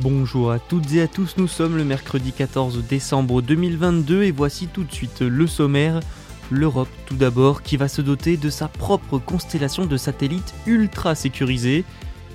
Bonjour 0.00 0.52
à 0.52 0.60
toutes 0.60 0.92
et 0.94 1.02
à 1.02 1.08
tous, 1.08 1.34
nous 1.38 1.48
sommes 1.48 1.76
le 1.76 1.82
mercredi 1.82 2.30
14 2.30 2.84
décembre 2.88 3.42
2022 3.42 4.22
et 4.22 4.30
voici 4.30 4.68
tout 4.68 4.84
de 4.84 4.92
suite 4.92 5.22
le 5.22 5.48
sommaire. 5.48 5.98
L'Europe 6.52 6.88
tout 7.04 7.16
d'abord 7.16 7.62
qui 7.62 7.76
va 7.76 7.88
se 7.88 8.00
doter 8.00 8.36
de 8.36 8.48
sa 8.48 8.68
propre 8.68 9.18
constellation 9.18 9.86
de 9.86 9.96
satellites 9.96 10.54
ultra 10.68 11.16
sécurisés. 11.16 11.84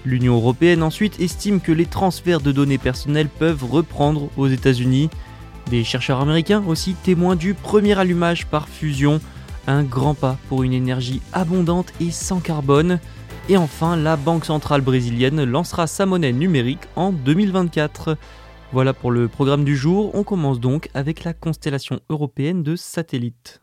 L'Union 0.03 0.35
européenne 0.35 0.83
ensuite 0.83 1.21
estime 1.21 1.61
que 1.61 1.71
les 1.71 1.85
transferts 1.85 2.41
de 2.41 2.51
données 2.51 2.77
personnelles 2.77 3.29
peuvent 3.29 3.63
reprendre 3.63 4.29
aux 4.35 4.47
États-Unis. 4.47 5.09
Des 5.71 5.85
chercheurs 5.85 6.19
américains 6.19 6.65
aussi 6.67 6.95
témoins 6.95 7.37
du 7.37 7.53
premier 7.53 7.97
allumage 7.97 8.45
par 8.45 8.67
fusion, 8.67 9.21
un 9.67 9.83
grand 9.83 10.15
pas 10.15 10.37
pour 10.49 10.63
une 10.63 10.73
énergie 10.73 11.21
abondante 11.31 11.93
et 12.01 12.11
sans 12.11 12.41
carbone. 12.41 12.99
Et 13.49 13.57
enfin, 13.57 13.97
la 13.97 14.15
Banque 14.15 14.45
centrale 14.45 14.79
brésilienne 14.79 15.43
lancera 15.43 15.85
sa 15.85 16.05
monnaie 16.05 16.31
numérique 16.31 16.83
en 16.95 17.11
2024. 17.11 18.17
Voilà 18.71 18.93
pour 18.93 19.11
le 19.11 19.27
programme 19.27 19.65
du 19.65 19.75
jour, 19.75 20.15
on 20.15 20.23
commence 20.23 20.61
donc 20.61 20.89
avec 20.93 21.25
la 21.25 21.33
constellation 21.33 21.99
européenne 22.09 22.63
de 22.63 22.77
satellites. 22.77 23.61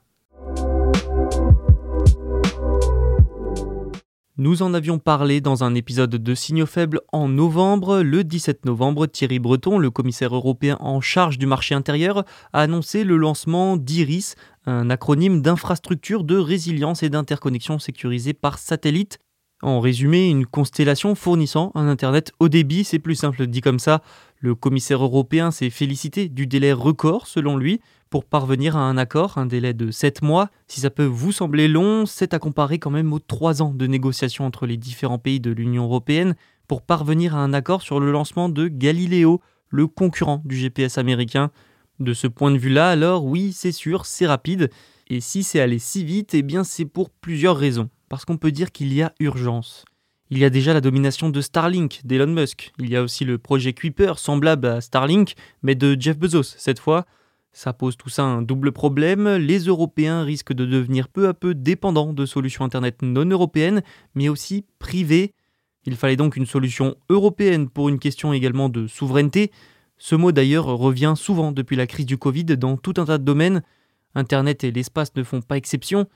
Nous 4.36 4.62
en 4.62 4.75
avions 4.75 4.98
parlé 4.98 5.41
dans 5.41 5.64
un 5.64 5.75
épisode 5.75 6.11
de 6.11 6.34
Signaux 6.34 6.67
faibles 6.67 7.01
en 7.12 7.28
novembre. 7.28 8.01
Le 8.01 8.23
17 8.23 8.67
novembre, 8.67 9.06
Thierry 9.06 9.39
Breton, 9.39 9.78
le 9.78 9.91
commissaire 9.91 10.34
européen 10.34 10.77
en 10.81 11.01
charge 11.01 11.39
du 11.39 11.47
marché 11.47 11.75
intérieur, 11.75 12.25
a 12.53 12.61
annoncé 12.61 13.03
le 13.05 13.17
lancement 13.17 13.77
d'IRIS, 13.78 14.36
un 14.67 14.91
acronyme 14.91 15.41
d'infrastructure 15.41 16.25
de 16.25 16.36
résilience 16.36 17.03
et 17.03 17.08
d'interconnexion 17.08 17.78
sécurisée 17.78 18.34
par 18.34 18.58
satellite. 18.58 19.19
En 19.62 19.80
résumé, 19.80 20.28
une 20.28 20.47
constellation 20.47 21.14
fournissant 21.14 21.70
un 21.75 21.86
Internet 21.86 22.33
haut 22.41 22.48
débit, 22.48 22.83
c'est 22.83 22.98
plus 22.98 23.14
simple 23.14 23.47
dit 23.47 23.61
comme 23.61 23.78
ça. 23.78 24.02
Le 24.39 24.55
commissaire 24.55 25.05
européen 25.05 25.50
s'est 25.50 25.69
félicité 25.69 26.30
du 26.30 26.47
délai 26.47 26.72
record, 26.72 27.27
selon 27.27 27.58
lui, 27.58 27.83
pour 28.08 28.25
parvenir 28.25 28.75
à 28.78 28.80
un 28.80 28.97
accord, 28.97 29.36
un 29.36 29.45
délai 29.45 29.74
de 29.74 29.90
7 29.90 30.23
mois. 30.23 30.48
Si 30.67 30.80
ça 30.80 30.89
peut 30.89 31.05
vous 31.05 31.30
sembler 31.30 31.68
long, 31.68 32.07
c'est 32.07 32.33
à 32.33 32.39
comparer 32.39 32.79
quand 32.79 32.90
même 32.90 33.12
aux 33.12 33.18
3 33.18 33.61
ans 33.61 33.74
de 33.74 33.86
négociations 33.86 34.46
entre 34.46 34.64
les 34.64 34.79
différents 34.79 35.18
pays 35.18 35.40
de 35.40 35.51
l'Union 35.51 35.85
européenne 35.85 36.36
pour 36.67 36.80
parvenir 36.80 37.36
à 37.36 37.40
un 37.40 37.52
accord 37.52 37.83
sur 37.83 38.01
le 38.01 38.11
lancement 38.11 38.48
de 38.48 38.67
Galileo, 38.67 39.42
le 39.68 39.86
concurrent 39.86 40.40
du 40.46 40.56
GPS 40.56 40.96
américain. 40.96 41.51
De 41.98 42.14
ce 42.14 42.27
point 42.27 42.51
de 42.51 42.56
vue-là, 42.56 42.89
alors 42.89 43.27
oui, 43.27 43.52
c'est 43.52 43.73
sûr, 43.73 44.06
c'est 44.06 44.27
rapide. 44.27 44.70
Et 45.08 45.20
si 45.20 45.42
c'est 45.42 45.61
allé 45.61 45.79
si 45.79 46.02
vite, 46.02 46.33
eh 46.33 46.40
bien 46.42 46.64
c'est 46.64 46.86
pour 46.86 47.11
plusieurs 47.11 47.58
raisons. 47.58 47.90
Parce 48.11 48.25
qu'on 48.25 48.37
peut 48.37 48.51
dire 48.51 48.73
qu'il 48.73 48.93
y 48.93 49.03
a 49.03 49.15
urgence. 49.21 49.85
Il 50.31 50.39
y 50.39 50.45
a 50.45 50.51
déjà 50.51 50.75
la 50.75 50.81
domination 50.81 51.31
de 51.31 51.41
Starlink 51.41 52.01
d'Elon 52.05 52.27
Musk. 52.27 52.73
Il 52.81 52.91
y 52.91 52.97
a 52.97 53.03
aussi 53.03 53.25
le 53.25 53.39
projet 53.39 53.73
Kuiper, 53.73 54.19
semblable 54.19 54.67
à 54.67 54.81
Starlink, 54.81 55.35
mais 55.63 55.77
de 55.77 55.97
Jeff 55.98 56.19
Bezos 56.19 56.43
cette 56.43 56.81
fois. 56.81 57.07
Ça 57.53 57.73
pose 57.73 57.97
tout 57.97 58.09
ça 58.09 58.25
un 58.25 58.43
double 58.43 58.73
problème. 58.73 59.29
Les 59.37 59.61
Européens 59.61 60.25
risquent 60.25 60.53
de 60.53 60.67
devenir 60.67 61.09
peu 61.09 61.29
à 61.29 61.35
peu 61.35 61.55
dépendants 61.55 62.13
de 62.13 62.27
solutions 62.27 62.65
Internet 62.65 63.01
non 63.03 63.25
européennes, 63.27 63.83
mais 64.17 64.29
aussi 64.29 64.67
privées. 64.81 65.33
Il 65.85 65.95
fallait 65.95 66.17
donc 66.17 66.37
une 66.37 66.47
solution 66.47 66.97
européenne 67.11 67.69
pour 67.69 67.89
une 67.89 68.01
question 68.01 68.33
également 68.33 68.69
de 68.69 68.89
souveraineté. 68.89 69.53
Ce 69.98 70.17
mot 70.17 70.33
d'ailleurs 70.33 70.67
revient 70.67 71.15
souvent 71.17 71.53
depuis 71.53 71.77
la 71.77 71.87
crise 71.87 72.07
du 72.07 72.19
Covid 72.19 72.45
dans 72.45 72.77
tout 72.77 72.95
un 72.97 73.05
tas 73.05 73.19
de 73.19 73.25
domaines. 73.25 73.63
Internet 74.17 74.65
et 74.65 74.73
l'espace 74.73 75.15
ne 75.15 75.23
font 75.23 75.42
pas 75.42 75.57
exception. 75.57 76.09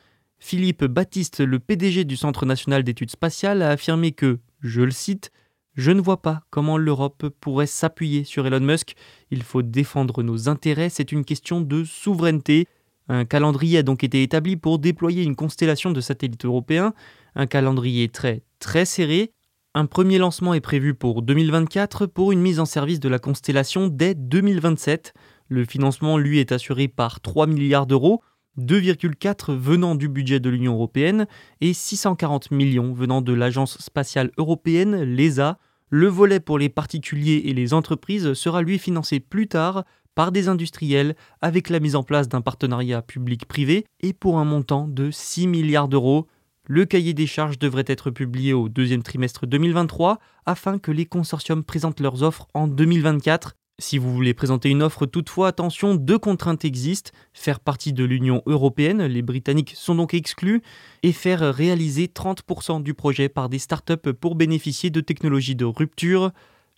Philippe 0.46 0.84
Baptiste, 0.84 1.40
le 1.40 1.58
PDG 1.58 2.04
du 2.04 2.18
Centre 2.18 2.44
national 2.44 2.84
d'études 2.84 3.10
spatiales, 3.10 3.62
a 3.62 3.70
affirmé 3.70 4.12
que, 4.12 4.40
je 4.60 4.82
le 4.82 4.90
cite, 4.90 5.30
Je 5.72 5.90
ne 5.90 6.02
vois 6.02 6.20
pas 6.20 6.42
comment 6.50 6.76
l'Europe 6.76 7.30
pourrait 7.40 7.64
s'appuyer 7.66 8.24
sur 8.24 8.46
Elon 8.46 8.60
Musk. 8.60 8.92
Il 9.30 9.42
faut 9.42 9.62
défendre 9.62 10.22
nos 10.22 10.50
intérêts, 10.50 10.90
c'est 10.90 11.12
une 11.12 11.24
question 11.24 11.62
de 11.62 11.82
souveraineté. 11.82 12.68
Un 13.08 13.24
calendrier 13.24 13.78
a 13.78 13.82
donc 13.82 14.04
été 14.04 14.22
établi 14.22 14.58
pour 14.58 14.78
déployer 14.78 15.22
une 15.22 15.34
constellation 15.34 15.92
de 15.92 16.02
satellites 16.02 16.44
européens, 16.44 16.92
un 17.34 17.46
calendrier 17.46 18.10
très 18.10 18.42
très 18.58 18.84
serré. 18.84 19.32
Un 19.72 19.86
premier 19.86 20.18
lancement 20.18 20.52
est 20.52 20.60
prévu 20.60 20.92
pour 20.92 21.22
2024 21.22 22.04
pour 22.04 22.32
une 22.32 22.42
mise 22.42 22.60
en 22.60 22.66
service 22.66 23.00
de 23.00 23.08
la 23.08 23.18
constellation 23.18 23.88
dès 23.88 24.14
2027. 24.14 25.14
Le 25.48 25.64
financement, 25.64 26.18
lui, 26.18 26.38
est 26.38 26.52
assuré 26.52 26.86
par 26.86 27.22
3 27.22 27.46
milliards 27.46 27.86
d'euros. 27.86 28.20
2,4 28.58 29.54
venant 29.54 29.94
du 29.94 30.08
budget 30.08 30.40
de 30.40 30.50
l'Union 30.50 30.74
européenne 30.74 31.26
et 31.60 31.72
640 31.72 32.50
millions 32.50 32.92
venant 32.92 33.20
de 33.20 33.32
l'Agence 33.32 33.78
spatiale 33.78 34.30
européenne, 34.38 35.02
l'ESA. 35.02 35.58
Le 35.90 36.08
volet 36.08 36.40
pour 36.40 36.58
les 36.58 36.68
particuliers 36.68 37.42
et 37.44 37.54
les 37.54 37.74
entreprises 37.74 38.32
sera 38.34 38.62
lui 38.62 38.78
financé 38.78 39.20
plus 39.20 39.48
tard 39.48 39.84
par 40.14 40.32
des 40.32 40.48
industriels 40.48 41.14
avec 41.40 41.68
la 41.68 41.80
mise 41.80 41.96
en 41.96 42.02
place 42.02 42.28
d'un 42.28 42.40
partenariat 42.40 43.02
public-privé 43.02 43.86
et 44.00 44.12
pour 44.12 44.38
un 44.38 44.44
montant 44.44 44.88
de 44.88 45.10
6 45.10 45.46
milliards 45.46 45.88
d'euros. 45.88 46.26
Le 46.66 46.86
cahier 46.86 47.12
des 47.12 47.26
charges 47.26 47.58
devrait 47.58 47.84
être 47.86 48.10
publié 48.10 48.54
au 48.54 48.68
deuxième 48.68 49.02
trimestre 49.02 49.46
2023 49.46 50.18
afin 50.46 50.78
que 50.78 50.92
les 50.92 51.04
consortiums 51.04 51.64
présentent 51.64 52.00
leurs 52.00 52.22
offres 52.22 52.48
en 52.54 52.68
2024 52.68 53.54
si 53.78 53.98
vous 53.98 54.12
voulez 54.12 54.34
présenter 54.34 54.70
une 54.70 54.82
offre, 54.82 55.04
toutefois, 55.04 55.48
attention, 55.48 55.96
deux 55.96 56.18
contraintes 56.18 56.64
existent. 56.64 57.10
Faire 57.32 57.58
partie 57.58 57.92
de 57.92 58.04
l'Union 58.04 58.42
européenne, 58.46 59.04
les 59.04 59.22
Britanniques 59.22 59.72
sont 59.74 59.96
donc 59.96 60.14
exclus, 60.14 60.62
et 61.02 61.12
faire 61.12 61.40
réaliser 61.52 62.06
30% 62.06 62.82
du 62.82 62.94
projet 62.94 63.28
par 63.28 63.48
des 63.48 63.58
startups 63.58 64.12
pour 64.20 64.36
bénéficier 64.36 64.90
de 64.90 65.00
technologies 65.00 65.56
de 65.56 65.64
rupture. 65.64 66.30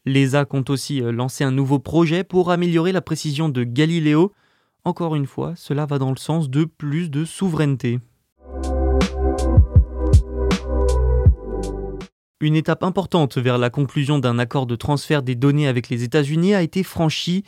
L'ESA 0.06 0.46
compte 0.46 0.70
aussi 0.70 1.00
lancer 1.00 1.44
un 1.44 1.50
nouveau 1.50 1.78
projet 1.78 2.24
pour 2.24 2.50
améliorer 2.50 2.92
la 2.92 3.02
précision 3.02 3.48
de 3.48 3.64
Galileo. 3.64 4.32
Encore 4.84 5.16
une 5.16 5.26
fois, 5.26 5.54
cela 5.56 5.84
va 5.84 5.98
dans 5.98 6.10
le 6.10 6.16
sens 6.16 6.48
de 6.48 6.64
plus 6.64 7.10
de 7.10 7.24
souveraineté. 7.24 7.98
Une 12.42 12.54
étape 12.54 12.82
importante 12.82 13.38
vers 13.38 13.56
la 13.56 13.70
conclusion 13.70 14.18
d'un 14.18 14.38
accord 14.38 14.66
de 14.66 14.76
transfert 14.76 15.22
des 15.22 15.34
données 15.34 15.68
avec 15.68 15.88
les 15.88 16.02
États-Unis 16.02 16.54
a 16.54 16.60
été 16.60 16.82
franchie. 16.82 17.44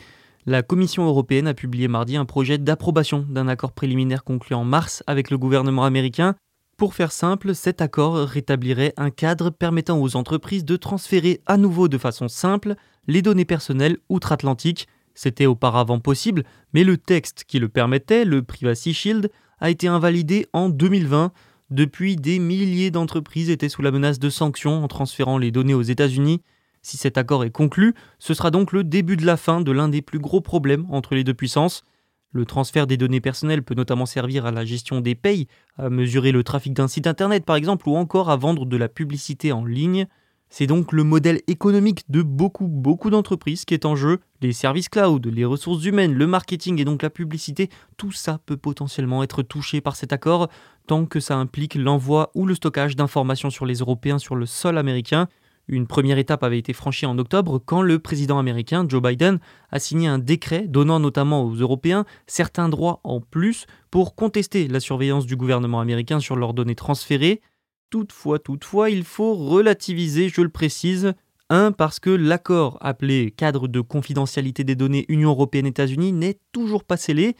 La 0.46 0.62
Commission 0.62 1.06
européenne 1.06 1.46
a 1.46 1.52
publié 1.52 1.88
mardi 1.88 2.17
un 2.17 2.25
projet 2.25 2.56
d'approbation 2.56 3.26
d'un 3.29 3.49
accord 3.49 3.73
préliminaire 3.73 4.25
conclu 4.25 4.55
en 4.55 4.64
mars 4.64 5.02
avec 5.06 5.31
le 5.31 5.37
gouvernement 5.37 5.85
américain. 5.85 6.37
Pour 6.79 6.94
faire 6.94 7.12
simple, 7.12 7.55
cet 7.55 7.82
accord 7.82 8.14
rétablirait 8.17 8.94
un 8.96 9.11
cadre 9.11 9.50
permettant 9.50 10.00
aux 10.00 10.17
entreprises 10.17 10.64
de 10.64 10.76
transférer 10.76 11.43
à 11.44 11.58
nouveau 11.58 11.88
de 11.88 11.99
façon 11.99 12.29
simple 12.29 12.75
les 13.06 13.20
données 13.20 13.44
personnelles 13.44 13.99
outre-Atlantique. 14.08 14.88
C'était 15.14 15.44
auparavant 15.44 16.00
possible, 16.00 16.44
mais 16.73 16.82
le 16.82 16.96
texte 16.96 17.44
qui 17.46 17.58
le 17.58 17.69
permettait, 17.69 18.25
le 18.25 18.43
Privacy 18.43 18.94
Shield, 18.94 19.31
a 19.61 19.69
été 19.69 19.87
invalidé 19.87 20.46
en 20.55 20.70
2020 20.70 21.32
depuis, 21.70 22.17
des 22.17 22.38
milliers 22.38 22.91
d'entreprises 22.91 23.50
étaient 23.50 23.69
sous 23.69 23.82
la 23.82 23.91
menace 23.91 24.19
de 24.19 24.31
sanctions 24.31 24.82
en 24.82 24.88
transférant 24.88 25.37
les 25.37 25.50
données 25.50 25.75
aux 25.75 25.82
États-Unis. 25.82 26.41
Si 26.81 26.97
cet 26.97 27.19
accord 27.19 27.44
est 27.44 27.50
conclu, 27.50 27.94
ce 28.19 28.32
sera 28.32 28.50
donc 28.50 28.73
le 28.73 28.85
début 28.85 29.17
de 29.17 29.26
la 29.26 29.37
fin 29.37 29.61
de 29.61 29.73
l'un 29.73 29.88
des 29.88 30.00
plus 30.00 30.19
gros 30.19 30.41
problèmes 30.41 30.87
entre 30.91 31.15
les 31.15 31.25
deux 31.25 31.35
puissances. 31.35 31.85
Le 32.32 32.44
transfert 32.47 32.87
des 32.87 32.97
données 32.97 33.20
personnelles 33.20 33.62
peut 33.62 33.75
notamment 33.75 34.06
servir 34.06 34.47
à 34.47 34.50
la 34.50 34.65
gestion 34.65 35.00
des 35.00 35.15
payes, 35.15 35.47
à 35.76 35.91
mesurer 35.91 36.32
le 36.32 36.44
trafic 36.44 36.73
d'un 36.73 36.88
site 36.88 37.06
internet 37.06 37.44
par 37.44 37.56
exemple, 37.56 37.88
ou 37.88 37.97
encore 37.97 38.31
à 38.31 38.37
vendre 38.37 38.64
de 38.64 38.76
la 38.76 38.88
publicité 38.88 39.53
en 39.53 39.64
ligne. 39.64 40.06
C'est 40.50 40.67
donc 40.67 40.93
le 40.93 41.05
modèle 41.05 41.43
économique 41.47 42.05
de 42.09 42.23
beaucoup, 42.23 42.69
beaucoup 42.69 43.11
d'entreprises 43.11 43.67
qui 43.67 43.75
est 43.75 43.85
en 43.85 43.97
jeu. 43.97 44.21
Les 44.41 44.53
services 44.53 44.88
cloud, 44.88 45.26
les 45.26 45.44
ressources 45.44 45.85
humaines, 45.85 46.14
le 46.14 46.26
marketing 46.26 46.81
et 46.81 46.87
donc 46.87 47.03
la 47.03 47.11
publicité, 47.11 47.69
tout 47.99 48.12
ça 48.12 48.41
peut 48.47 48.56
potentiellement 48.56 49.23
être 49.23 49.43
touché 49.43 49.82
par 49.82 49.97
cet 49.97 50.12
accord 50.12 50.49
tant 50.88 51.05
que 51.05 51.20
ça 51.20 51.37
implique 51.37 51.75
l'envoi 51.75 52.31
ou 52.35 52.46
le 52.46 52.55
stockage 52.55 52.96
d'informations 52.96 53.50
sur 53.50 53.67
les 53.67 53.76
Européens 53.76 54.19
sur 54.19 54.35
le 54.35 54.46
sol 54.46 54.79
américain. 54.79 55.29
Une 55.69 55.87
première 55.87 56.17
étape 56.17 56.43
avait 56.43 56.58
été 56.58 56.73
franchie 56.73 57.05
en 57.05 57.19
octobre 57.19 57.58
quand 57.58 57.82
le 57.82 57.99
président 57.99 58.38
américain 58.38 58.87
Joe 58.88 59.02
Biden 59.02 59.38
a 59.70 59.79
signé 59.79 60.08
un 60.08 60.19
décret 60.19 60.67
donnant 60.67 60.99
notamment 60.99 61.44
aux 61.44 61.55
Européens 61.55 62.06
certains 62.26 62.70
droits 62.70 63.00
en 63.05 63.20
plus 63.20 63.67
pour 63.90 64.14
contester 64.14 64.67
la 64.67 64.81
surveillance 64.81 65.26
du 65.26 65.37
gouvernement 65.37 65.81
américain 65.81 66.20
sur 66.20 66.37
leurs 66.37 66.55
données 66.55 66.75
transférées. 66.75 67.43
Toutefois, 67.90 68.38
toutefois, 68.38 68.88
il 68.88 69.05
faut 69.05 69.35
relativiser, 69.35 70.31
je 70.31 70.40
le 70.40 70.49
précise. 70.49 71.12
1. 71.50 71.73
Parce 71.73 72.00
que 72.00 72.11
l'accord 72.11 72.79
appelé 72.81 73.31
cadre 73.31 73.69
de 73.69 73.82
confidentialité 73.82 74.64
des 74.64 74.75
données 74.75 75.05
Union 75.08 75.31
européenne-États-Unis 75.31 76.12
n'est 76.12 76.38
toujours 76.52 76.85
pas 76.85 76.96
scellé. 76.96 77.37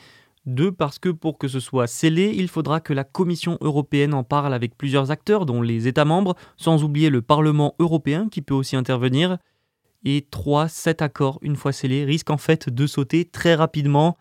2. 0.49 0.73
Parce 0.73 0.99
que 0.99 1.09
pour 1.09 1.39
que 1.39 1.49
ce 1.49 1.61
soit 1.61 1.87
scellé, 1.87 2.35
il 2.37 2.49
faudra 2.49 2.81
que 2.81 2.93
la 2.93 3.05
Commission 3.05 3.59
européenne 3.61 4.15
en 4.15 4.25
parle 4.25 4.55
avec 4.55 4.77
plusieurs 4.77 5.11
acteurs, 5.11 5.47
dont 5.47 5.62
les 5.62 5.87
États 5.87 6.05
membres, 6.05 6.35
sans 6.56 6.85
oublier 6.85 7.11
le 7.11 7.23
Parlement 7.23 7.75
européen 7.79 8.29
qui 8.29 8.43
peut 8.43 8.55
aussi 8.55 8.77
intervenir. 8.77 9.39
Et 10.05 10.27
3. 10.31 10.69
Cet 10.69 11.03
accord, 11.03 11.39
une 11.43 11.56
fois 11.56 11.73
scellé, 11.73 12.05
risque 12.05 12.31
en 12.31 12.39
fait 12.39 12.69
de 12.69 12.87
sauter 12.87 13.25
très 13.25 13.55
rapidement. 13.55 14.17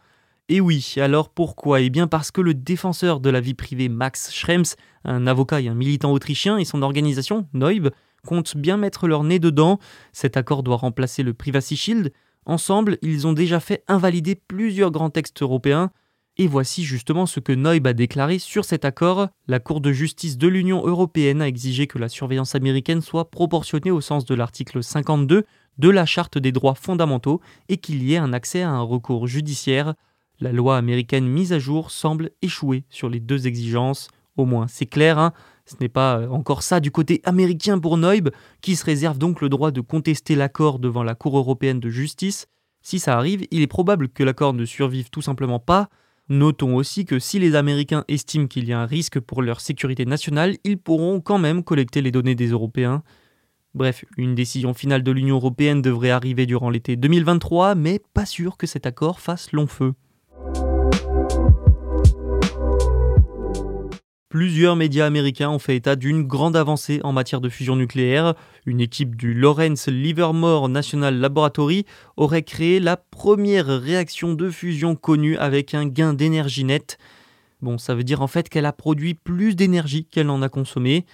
Et 0.50 0.62
oui, 0.62 0.96
alors 0.98 1.30
pourquoi? 1.30 1.82
Eh 1.82 1.90
bien 1.90 2.08
parce 2.08 2.32
que 2.32 2.42
le 2.42 2.54
défenseur 2.54 3.20
de 3.20 3.30
la 3.30 3.42
vie 3.42 3.54
privée 3.54 3.90
Max 3.90 4.32
Schrems, 4.32 4.76
un 5.04 5.28
avocat 5.28 5.60
et 5.60 5.68
un 5.68 5.74
militant 5.74 6.12
autrichien, 6.14 6.58
et 6.58 6.66
son 6.66 6.82
organisation, 6.82 7.48
Neub, 7.54 7.90
comptent 8.26 8.56
bien 8.56 8.78
mettre 8.78 9.08
leur 9.08 9.24
nez 9.24 9.40
dedans. 9.40 9.78
Cet 10.14 10.38
accord 10.38 10.64
doit 10.64 10.78
remplacer 10.78 11.22
le 11.22 11.34
Privacy 11.34 11.76
Shield. 11.76 12.14
Ensemble, 12.46 12.98
ils 13.02 13.28
ont 13.28 13.34
déjà 13.34 13.60
fait 13.60 13.84
invalider 13.90 14.36
plusieurs 14.36 14.92
grands 14.92 15.10
textes 15.10 15.42
européens. 15.42 15.92
Et 16.40 16.48
voici 16.48 16.84
justement 16.84 17.26
ce 17.26 17.40
que 17.40 17.52
Neub 17.52 17.88
a 17.88 17.94
déclaré 17.94 18.38
sur 18.38 18.64
cet 18.64 18.86
accord. 18.86 19.30
La 19.48 19.60
Cour 19.60 19.82
de 19.82 19.92
justice 19.92 20.38
de 20.38 20.48
l'Union 20.48 20.86
européenne 20.86 21.42
a 21.42 21.48
exigé 21.48 21.88
que 21.88 21.98
la 21.98 22.10
surveillance 22.10 22.54
américaine 22.54 23.02
soit 23.02 23.32
proportionnée 23.32 23.90
au 23.90 24.02
sens 24.02 24.24
de 24.26 24.36
l'article 24.36 24.84
52 24.84 25.46
de 25.80 25.90
la 25.90 26.06
Charte 26.06 26.38
des 26.38 26.52
droits 26.52 26.76
fondamentaux 26.76 27.42
et 27.70 27.78
qu'il 27.78 28.04
y 28.04 28.14
ait 28.14 28.18
un 28.18 28.34
accès 28.34 28.62
à 28.62 28.70
un 28.70 28.82
recours 28.82 29.26
judiciaire. 29.26 29.96
La 30.40 30.52
loi 30.52 30.78
américaine 30.78 31.28
mise 31.28 31.54
à 31.54 31.60
jour 31.60 31.90
semble 31.90 32.30
échouer 32.44 32.84
sur 32.90 33.10
les 33.10 33.20
deux 33.20 33.48
exigences. 33.48 34.10
Au 34.36 34.46
moins, 34.46 34.68
c'est 34.68 34.86
clair, 34.86 35.18
hein 35.18 35.34
ce 35.66 35.76
n'est 35.82 35.90
pas 35.90 36.20
euh, 36.20 36.30
encore 36.30 36.64
ça 36.64 36.80
du 36.80 36.92
côté 36.92 37.22
américain 37.26 37.80
pour 37.80 37.98
Neub, 37.98 38.30
qui 38.62 38.76
se 38.76 38.86
réserve 38.86 39.18
donc 39.18 39.42
le 39.42 39.50
droit 39.50 39.72
de 39.72 39.82
contester 39.82 40.36
l'accord 40.36 40.80
devant 40.80 41.04
la 41.04 41.16
Cour 41.16 41.38
européenne 41.38 41.80
de 41.80 41.90
justice. 41.90 42.48
Si 42.82 43.00
ça 43.00 43.18
arrive, 43.18 43.46
il 43.52 43.62
est 43.62 43.68
probable 43.68 44.08
que 44.08 44.24
l'accord 44.24 44.54
ne 44.54 44.66
survive 44.66 45.10
tout 45.10 45.22
simplement 45.22 45.60
pas. 45.60 45.90
Notons 46.30 46.76
aussi 46.76 47.06
que 47.06 47.20
si 47.20 47.40
les 47.40 47.56
Américains 47.56 48.04
estiment 48.10 48.48
qu'il 48.48 48.66
y 48.68 48.74
a 48.74 48.80
un 48.80 48.86
risque 48.86 49.20
pour 49.20 49.42
leur 49.42 49.62
sécurité 49.62 50.06
nationale, 50.06 50.58
ils 50.66 50.78
pourront 50.78 51.22
quand 51.22 51.38
même 51.38 51.64
collecter 51.64 52.02
les 52.02 52.12
données 52.12 52.36
des 52.36 52.48
Européens. 52.48 53.02
Bref, 53.74 54.04
une 54.18 54.36
décision 54.36 54.74
finale 54.74 55.04
de 55.04 55.12
l'Union 55.12 55.36
européenne 55.36 55.82
devrait 55.82 56.10
arriver 56.10 56.46
durant 56.46 56.70
l'été 56.70 56.96
2023, 56.98 57.76
mais 57.76 58.02
pas 58.14 58.26
sûr 58.26 58.58
que 58.58 58.68
cet 58.68 58.86
accord 58.86 59.22
fasse 59.22 59.54
long 59.54 59.68
feu. 59.68 59.94
Plusieurs 64.30 64.76
médias 64.76 65.06
américains 65.06 65.50
ont 65.50 65.58
fait 65.58 65.78
état 65.78 65.96
d'une 65.96 66.24
grande 66.24 66.58
avancée 66.58 67.00
en 67.06 67.14
matière 67.14 67.40
de 67.40 67.48
fusion 67.48 67.78
nucléaire. 67.78 68.34
Une 68.66 68.82
équipe 68.82 69.16
du 69.16 69.34
Lawrence 69.34 69.88
Livermore 69.88 70.68
National 70.68 71.18
Laboratory 71.18 71.86
aurait 72.18 72.44
créé 72.44 72.82
la 72.82 72.98
première 72.98 73.68
réaction 73.68 74.34
de 74.34 74.50
fusion 74.50 74.98
connue 74.98 75.38
avec 75.38 75.74
un 75.74 75.86
gain 75.86 76.14
d'énergie 76.14 76.66
net. 76.66 76.98
Bon, 77.62 77.78
ça 77.78 77.96
veut 77.96 78.04
dire 78.04 78.22
en 78.22 78.28
fait 78.28 78.50
qu'elle 78.50 78.66
a 78.66 78.74
produit 78.74 79.14
plus 79.14 79.56
d'énergie 79.56 80.04
qu'elle 80.04 80.30
en 80.30 80.42
a 80.42 80.50
consommé. 80.50 81.06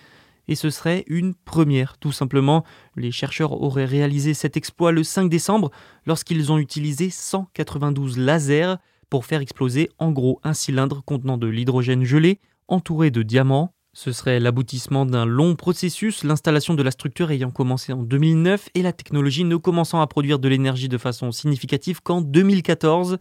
Et 0.48 0.56
ce 0.56 0.71
serait 0.71 1.04
une 1.06 1.36
première, 1.36 2.00
tout 2.00 2.12
simplement. 2.12 2.63
Les 2.95 3.12
chercheurs 3.12 3.62
auraient 3.62 3.86
réalisé 3.86 4.33
cet 4.33 4.57
exploit 4.57 4.92
le 4.92 5.04
5 5.04 5.30
décembre 5.30 5.69
lorsqu'ils 6.07 6.51
ont 6.51 6.57
utilisé 6.57 7.12
192 7.12 8.18
lasers 8.18 8.77
pour 9.12 9.27
faire 9.27 9.42
exploser 9.42 9.92
en 10.00 10.12
gros 10.12 10.39
un 10.44 10.56
cylindre 10.56 11.04
contenant 11.06 11.38
de 11.38 11.45
l'hydrogène 11.45 12.06
gelé 12.06 12.39
entouré 12.68 13.12
de 13.12 13.24
diamants. 13.24 13.74
Ce 13.94 14.12
serait 14.12 14.39
l'aboutissement 14.39 15.06
d'un 15.06 15.25
long 15.25 15.56
processus, 15.56 16.24
l'installation 16.24 16.74
de 16.74 16.81
la 16.81 16.89
structure 16.89 17.30
ayant 17.30 17.51
commencé 17.51 17.94
en 17.94 18.01
2009 18.01 18.69
et 18.74 18.81
la 18.81 18.92
technologie 18.92 19.44
ne 19.44 19.56
commençant 19.56 20.01
à 20.01 20.07
produire 20.07 20.39
de 20.39 20.48
l'énergie 20.48 20.89
de 20.89 20.98
façon 20.98 21.31
significative 21.31 22.01
qu'en 22.01 22.21
2014. 22.21 23.19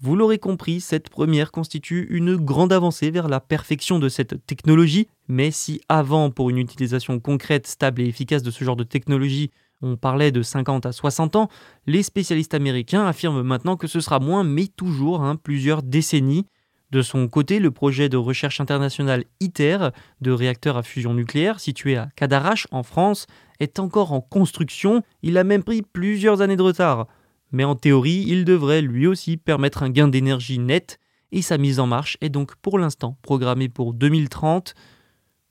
Vous 0.00 0.16
l'aurez 0.16 0.38
compris, 0.38 0.80
cette 0.80 1.08
première 1.08 1.50
constitue 1.50 2.06
une 2.10 2.36
grande 2.36 2.72
avancée 2.72 3.10
vers 3.10 3.28
la 3.28 3.40
perfection 3.40 3.98
de 3.98 4.08
cette 4.08 4.46
technologie, 4.46 5.08
mais 5.26 5.50
si 5.50 5.80
avant, 5.88 6.30
pour 6.30 6.50
une 6.50 6.58
utilisation 6.58 7.18
concrète, 7.18 7.66
stable 7.66 8.02
et 8.02 8.06
efficace 8.06 8.42
de 8.42 8.50
ce 8.52 8.64
genre 8.64 8.76
de 8.76 8.84
technologie, 8.84 9.50
on 9.82 9.96
parlait 9.96 10.32
de 10.32 10.42
50 10.42 10.86
à 10.86 10.92
60 10.92 11.36
ans, 11.36 11.48
les 11.86 12.02
spécialistes 12.02 12.54
américains 12.54 13.06
affirment 13.06 13.42
maintenant 13.42 13.76
que 13.76 13.86
ce 13.86 14.00
sera 14.00 14.18
moins, 14.18 14.44
mais 14.44 14.66
toujours 14.66 15.22
hein, 15.22 15.36
plusieurs 15.36 15.82
décennies. 15.82 16.46
De 16.90 17.02
son 17.02 17.28
côté, 17.28 17.58
le 17.58 17.70
projet 17.70 18.08
de 18.08 18.16
recherche 18.16 18.60
internationale 18.60 19.24
ITER, 19.40 19.90
de 20.22 20.30
réacteur 20.30 20.78
à 20.78 20.82
fusion 20.82 21.12
nucléaire, 21.12 21.60
situé 21.60 21.96
à 21.96 22.08
Cadarache, 22.16 22.66
en 22.70 22.82
France, 22.82 23.26
est 23.60 23.78
encore 23.78 24.12
en 24.12 24.22
construction. 24.22 25.02
Il 25.22 25.36
a 25.36 25.44
même 25.44 25.62
pris 25.62 25.82
plusieurs 25.82 26.40
années 26.40 26.56
de 26.56 26.62
retard. 26.62 27.06
Mais 27.52 27.64
en 27.64 27.74
théorie, 27.74 28.24
il 28.26 28.44
devrait 28.44 28.80
lui 28.80 29.06
aussi 29.06 29.36
permettre 29.36 29.82
un 29.82 29.90
gain 29.90 30.08
d'énergie 30.08 30.58
net, 30.58 30.98
et 31.30 31.42
sa 31.42 31.58
mise 31.58 31.78
en 31.78 31.86
marche 31.86 32.16
est 32.22 32.30
donc 32.30 32.54
pour 32.56 32.78
l'instant 32.78 33.18
programmée 33.20 33.68
pour 33.68 33.92
2030. 33.92 34.74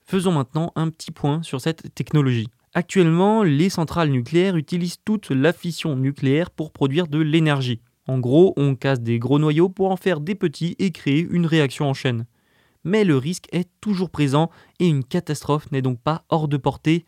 Faisons 0.06 0.32
maintenant 0.32 0.72
un 0.76 0.90
petit 0.90 1.12
point 1.12 1.44
sur 1.44 1.62
cette 1.62 1.94
technologie. 1.94 2.48
Actuellement, 2.74 3.44
les 3.44 3.70
centrales 3.70 4.10
nucléaires 4.10 4.56
utilisent 4.56 4.98
toute 5.06 5.30
la 5.30 5.54
fission 5.54 5.96
nucléaire 5.96 6.50
pour 6.50 6.72
produire 6.72 7.08
de 7.08 7.20
l'énergie. 7.20 7.82
En 8.08 8.20
gros, 8.20 8.54
on 8.56 8.76
casse 8.76 9.02
des 9.02 9.20
gros 9.20 9.38
noyaux 9.38 9.70
pour 9.70 9.92
en 9.92 9.98
faire 9.98 10.22
des 10.22 10.36
petits 10.36 10.76
et 10.80 10.92
créer 10.92 11.28
une 11.30 11.46
réaction 11.46 11.90
en 11.90 11.94
chaîne. 11.94 12.26
Mais 12.84 13.04
le 13.04 13.18
risque 13.18 13.48
est 13.52 13.70
toujours 13.82 14.10
présent 14.10 14.50
et 14.80 14.88
une 14.88 15.04
catastrophe 15.04 15.70
n'est 15.72 15.82
donc 15.82 16.00
pas 16.00 16.24
hors 16.30 16.48
de 16.48 16.56
portée. 16.56 17.06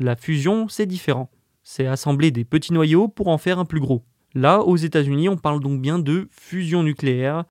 La 0.00 0.16
fusion, 0.16 0.68
c'est 0.68 0.86
différent. 0.86 1.30
C'est 1.62 1.86
assembler 1.86 2.32
des 2.32 2.44
petits 2.44 2.72
noyaux 2.72 3.06
pour 3.06 3.28
en 3.28 3.38
faire 3.38 3.60
un 3.60 3.64
plus 3.64 3.80
gros. 3.80 4.04
Là, 4.34 4.60
aux 4.60 4.76
États-Unis, 4.76 5.28
on 5.28 5.36
parle 5.36 5.60
donc 5.60 5.80
bien 5.80 5.98
de 5.98 6.28
fusion 6.32 6.82
nucléaire. 6.82 7.44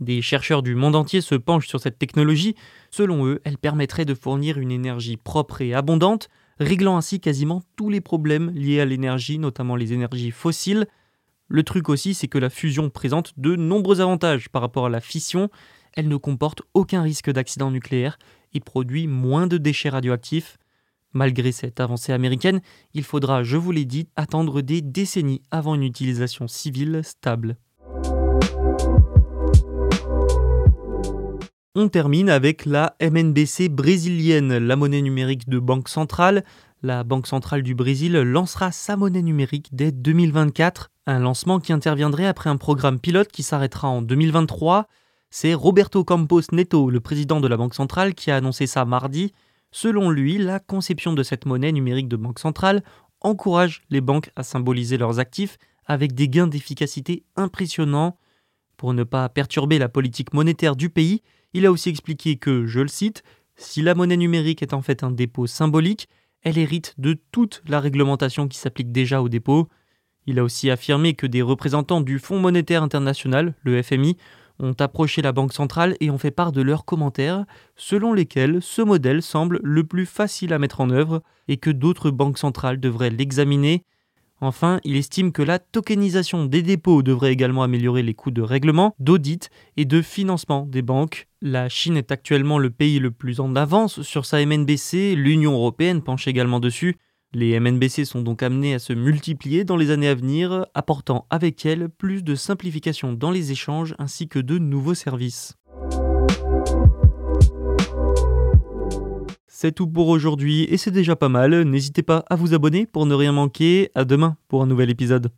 Des 0.00 0.22
chercheurs 0.22 0.62
du 0.62 0.74
monde 0.74 0.96
entier 0.96 1.20
se 1.20 1.34
penchent 1.34 1.68
sur 1.68 1.80
cette 1.80 1.98
technologie. 1.98 2.54
Selon 2.90 3.26
eux, 3.26 3.40
elle 3.44 3.58
permettrait 3.58 4.04
de 4.04 4.14
fournir 4.14 4.58
une 4.58 4.70
énergie 4.70 5.16
propre 5.16 5.62
et 5.62 5.74
abondante, 5.74 6.28
réglant 6.58 6.96
ainsi 6.96 7.20
quasiment 7.20 7.62
tous 7.76 7.90
les 7.90 8.00
problèmes 8.00 8.50
liés 8.50 8.80
à 8.80 8.84
l'énergie, 8.84 9.38
notamment 9.38 9.76
les 9.76 9.92
énergies 9.92 10.30
fossiles, 10.30 10.86
le 11.48 11.62
truc 11.62 11.88
aussi, 11.88 12.14
c'est 12.14 12.26
que 12.26 12.38
la 12.38 12.50
fusion 12.50 12.90
présente 12.90 13.32
de 13.36 13.54
nombreux 13.54 14.00
avantages 14.00 14.48
par 14.48 14.62
rapport 14.62 14.86
à 14.86 14.90
la 14.90 15.00
fission. 15.00 15.48
Elle 15.94 16.08
ne 16.08 16.16
comporte 16.16 16.62
aucun 16.74 17.02
risque 17.02 17.30
d'accident 17.30 17.70
nucléaire 17.70 18.18
et 18.52 18.60
produit 18.60 19.06
moins 19.06 19.46
de 19.46 19.56
déchets 19.56 19.88
radioactifs. 19.88 20.58
Malgré 21.12 21.52
cette 21.52 21.78
avancée 21.78 22.12
américaine, 22.12 22.60
il 22.94 23.04
faudra, 23.04 23.44
je 23.44 23.56
vous 23.56 23.70
l'ai 23.70 23.84
dit, 23.84 24.08
attendre 24.16 24.60
des 24.60 24.82
décennies 24.82 25.40
avant 25.50 25.76
une 25.76 25.84
utilisation 25.84 26.48
civile 26.48 27.00
stable. 27.04 27.56
On 31.76 31.88
termine 31.88 32.28
avec 32.28 32.64
la 32.64 32.96
MNBC 33.00 33.68
brésilienne, 33.68 34.58
la 34.58 34.76
monnaie 34.76 35.02
numérique 35.02 35.48
de 35.48 35.58
banque 35.58 35.88
centrale. 35.88 36.44
La 36.82 37.04
Banque 37.04 37.26
centrale 37.26 37.62
du 37.62 37.74
Brésil 37.74 38.12
lancera 38.12 38.72
sa 38.72 38.96
monnaie 38.96 39.22
numérique 39.22 39.68
dès 39.72 39.92
2024, 39.92 40.90
un 41.06 41.20
lancement 41.20 41.60
qui 41.60 41.72
interviendrait 41.72 42.26
après 42.26 42.50
un 42.50 42.56
programme 42.56 42.98
pilote 42.98 43.30
qui 43.30 43.42
s'arrêtera 43.42 43.88
en 43.88 44.02
2023. 44.02 44.88
C'est 45.30 45.54
Roberto 45.54 46.04
Campos 46.04 46.42
Neto, 46.52 46.90
le 46.90 47.00
président 47.00 47.40
de 47.40 47.48
la 47.48 47.56
Banque 47.56 47.74
centrale, 47.74 48.14
qui 48.14 48.30
a 48.30 48.36
annoncé 48.36 48.66
ça 48.66 48.84
mardi. 48.84 49.32
Selon 49.70 50.10
lui, 50.10 50.38
la 50.38 50.58
conception 50.58 51.12
de 51.12 51.22
cette 51.22 51.46
monnaie 51.46 51.72
numérique 51.72 52.08
de 52.08 52.16
banque 52.16 52.38
centrale 52.38 52.82
encourage 53.20 53.82
les 53.90 54.00
banques 54.00 54.30
à 54.36 54.42
symboliser 54.42 54.98
leurs 54.98 55.18
actifs 55.18 55.58
avec 55.84 56.14
des 56.14 56.28
gains 56.28 56.46
d'efficacité 56.46 57.24
impressionnants. 57.36 58.18
Pour 58.76 58.92
ne 58.92 59.04
pas 59.04 59.28
perturber 59.28 59.78
la 59.78 59.88
politique 59.88 60.34
monétaire 60.34 60.76
du 60.76 60.90
pays, 60.90 61.22
il 61.52 61.66
a 61.66 61.72
aussi 61.72 61.88
expliqué 61.88 62.36
que, 62.36 62.66
je 62.66 62.80
le 62.80 62.88
cite, 62.88 63.22
si 63.56 63.80
la 63.80 63.94
monnaie 63.94 64.16
numérique 64.16 64.62
est 64.62 64.74
en 64.74 64.82
fait 64.82 65.02
un 65.02 65.10
dépôt 65.10 65.46
symbolique, 65.46 66.08
elle 66.42 66.58
hérite 66.58 66.94
de 66.98 67.16
toute 67.32 67.62
la 67.66 67.80
réglementation 67.80 68.48
qui 68.48 68.58
s'applique 68.58 68.92
déjà 68.92 69.22
au 69.22 69.28
dépôt. 69.28 69.68
Il 70.26 70.38
a 70.38 70.44
aussi 70.44 70.70
affirmé 70.70 71.14
que 71.14 71.26
des 71.26 71.42
représentants 71.42 72.00
du 72.00 72.18
Fonds 72.18 72.40
monétaire 72.40 72.82
international, 72.82 73.54
le 73.62 73.82
FMI, 73.82 74.16
ont 74.58 74.74
approché 74.78 75.22
la 75.22 75.32
Banque 75.32 75.52
centrale 75.52 75.96
et 76.00 76.10
ont 76.10 76.18
fait 76.18 76.30
part 76.30 76.52
de 76.52 76.62
leurs 76.62 76.84
commentaires, 76.84 77.44
selon 77.76 78.12
lesquels 78.12 78.62
ce 78.62 78.82
modèle 78.82 79.22
semble 79.22 79.60
le 79.62 79.84
plus 79.84 80.06
facile 80.06 80.52
à 80.52 80.58
mettre 80.58 80.80
en 80.80 80.90
œuvre 80.90 81.22
et 81.48 81.58
que 81.58 81.70
d'autres 81.70 82.10
banques 82.10 82.38
centrales 82.38 82.80
devraient 82.80 83.10
l'examiner. 83.10 83.84
Enfin, 84.40 84.80
il 84.84 84.96
estime 84.96 85.32
que 85.32 85.42
la 85.42 85.58
tokenisation 85.58 86.44
des 86.44 86.62
dépôts 86.62 87.02
devrait 87.02 87.32
également 87.32 87.62
améliorer 87.62 88.02
les 88.02 88.12
coûts 88.12 88.30
de 88.30 88.42
règlement, 88.42 88.94
d'audit 88.98 89.48
et 89.78 89.86
de 89.86 90.02
financement 90.02 90.66
des 90.66 90.82
banques. 90.82 91.26
La 91.40 91.70
Chine 91.70 91.96
est 91.96 92.12
actuellement 92.12 92.58
le 92.58 92.70
pays 92.70 92.98
le 92.98 93.10
plus 93.10 93.40
en 93.40 93.56
avance 93.56 94.02
sur 94.02 94.26
sa 94.26 94.44
MNBC, 94.44 95.14
l'Union 95.14 95.54
européenne 95.54 96.02
penche 96.02 96.28
également 96.28 96.60
dessus. 96.60 96.96
Les 97.38 97.60
MNBC 97.60 98.06
sont 98.06 98.22
donc 98.22 98.42
amenés 98.42 98.72
à 98.72 98.78
se 98.78 98.94
multiplier 98.94 99.64
dans 99.64 99.76
les 99.76 99.90
années 99.90 100.08
à 100.08 100.14
venir, 100.14 100.64
apportant 100.72 101.26
avec 101.28 101.66
elles 101.66 101.90
plus 101.90 102.24
de 102.24 102.34
simplification 102.34 103.12
dans 103.12 103.30
les 103.30 103.52
échanges 103.52 103.94
ainsi 103.98 104.26
que 104.26 104.38
de 104.38 104.56
nouveaux 104.56 104.94
services. 104.94 105.52
C'est 109.46 109.72
tout 109.72 109.86
pour 109.86 110.08
aujourd'hui 110.08 110.62
et 110.62 110.78
c'est 110.78 110.90
déjà 110.90 111.14
pas 111.14 111.28
mal. 111.28 111.60
N'hésitez 111.64 112.02
pas 112.02 112.24
à 112.30 112.36
vous 112.36 112.54
abonner 112.54 112.86
pour 112.86 113.04
ne 113.04 113.12
rien 113.12 113.32
manquer. 113.32 113.90
À 113.94 114.06
demain 114.06 114.38
pour 114.48 114.62
un 114.62 114.66
nouvel 114.66 114.88
épisode. 114.88 115.30